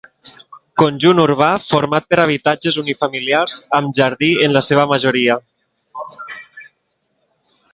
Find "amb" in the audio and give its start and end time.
3.81-3.95